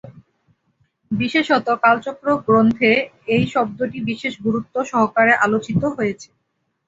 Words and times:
বিশেষত 1.11 1.67
কালচক্র 1.83 2.27
গ্রন্থে 2.45 2.91
এই 3.27 3.43
শব্দটি 3.53 3.99
বিশেষ 4.09 4.33
গুরুত্ব 4.45 4.75
সহকারে 4.91 5.33
আলোচিত 5.45 5.81
হয়েছে। 5.95 6.29